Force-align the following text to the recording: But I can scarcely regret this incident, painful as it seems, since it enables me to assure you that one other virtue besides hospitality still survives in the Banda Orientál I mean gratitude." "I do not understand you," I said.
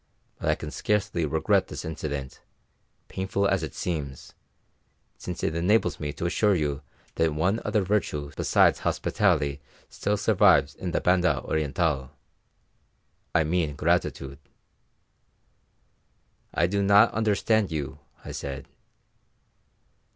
But 0.39 0.49
I 0.49 0.55
can 0.55 0.71
scarcely 0.71 1.27
regret 1.27 1.67
this 1.67 1.85
incident, 1.85 2.41
painful 3.07 3.47
as 3.47 3.61
it 3.61 3.75
seems, 3.75 4.33
since 5.19 5.43
it 5.43 5.53
enables 5.53 5.99
me 5.99 6.11
to 6.13 6.25
assure 6.25 6.55
you 6.55 6.81
that 7.17 7.35
one 7.35 7.61
other 7.63 7.83
virtue 7.83 8.31
besides 8.35 8.79
hospitality 8.79 9.61
still 9.89 10.17
survives 10.17 10.73
in 10.73 10.89
the 10.89 11.01
Banda 11.01 11.43
Orientál 11.45 12.09
I 13.35 13.43
mean 13.43 13.75
gratitude." 13.75 14.39
"I 16.51 16.65
do 16.65 16.81
not 16.81 17.13
understand 17.13 17.71
you," 17.71 17.99
I 18.25 18.31
said. 18.31 18.67